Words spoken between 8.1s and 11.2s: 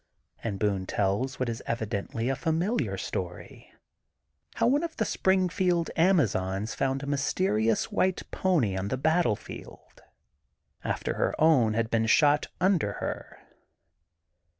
pony on the battlefield, after